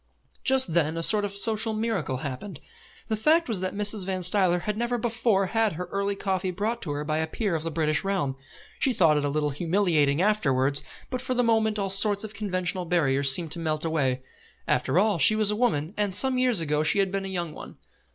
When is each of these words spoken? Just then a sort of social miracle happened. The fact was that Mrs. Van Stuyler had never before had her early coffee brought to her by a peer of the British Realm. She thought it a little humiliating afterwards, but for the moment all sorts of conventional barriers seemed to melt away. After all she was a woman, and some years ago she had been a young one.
Just 0.43 0.73
then 0.73 0.97
a 0.97 1.03
sort 1.03 1.23
of 1.25 1.31
social 1.31 1.73
miracle 1.73 2.17
happened. 2.25 2.59
The 3.07 3.15
fact 3.15 3.47
was 3.47 3.59
that 3.59 3.75
Mrs. 3.75 4.03
Van 4.03 4.23
Stuyler 4.23 4.61
had 4.61 4.75
never 4.75 4.97
before 4.97 5.45
had 5.45 5.73
her 5.73 5.85
early 5.91 6.15
coffee 6.15 6.49
brought 6.49 6.81
to 6.81 6.91
her 6.93 7.05
by 7.05 7.17
a 7.19 7.27
peer 7.27 7.53
of 7.53 7.61
the 7.61 7.69
British 7.69 8.03
Realm. 8.03 8.35
She 8.79 8.93
thought 8.93 9.15
it 9.15 9.23
a 9.25 9.29
little 9.29 9.51
humiliating 9.51 10.19
afterwards, 10.19 10.81
but 11.11 11.21
for 11.21 11.35
the 11.35 11.43
moment 11.43 11.77
all 11.77 11.91
sorts 11.91 12.23
of 12.23 12.33
conventional 12.33 12.85
barriers 12.85 13.31
seemed 13.31 13.51
to 13.51 13.59
melt 13.59 13.85
away. 13.85 14.23
After 14.67 14.97
all 14.97 15.19
she 15.19 15.35
was 15.35 15.51
a 15.51 15.55
woman, 15.55 15.93
and 15.97 16.15
some 16.15 16.39
years 16.39 16.61
ago 16.61 16.81
she 16.81 16.97
had 16.97 17.11
been 17.11 17.25
a 17.25 17.27
young 17.27 17.53
one. 17.53 17.77